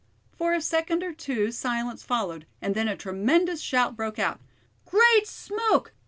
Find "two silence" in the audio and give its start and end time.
1.13-2.01